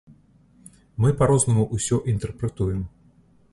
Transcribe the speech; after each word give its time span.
Мы 1.03 1.13
па-рознаму 1.19 1.67
ўсё 1.77 2.01
інтэрпрэтуем. 2.13 2.81